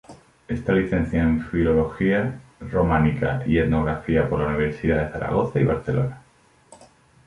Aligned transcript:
Está 0.47 0.73
licenciado 0.73 1.29
en 1.29 1.45
Filología 1.45 2.41
Románica 2.59 3.43
y 3.45 3.59
Etnografía 3.59 4.27
por 4.27 4.39
las 4.39 4.47
universidades 4.49 5.09
de 5.09 5.11
Zaragoza 5.19 5.59
y 5.59 5.63
Barcelona. 5.63 6.23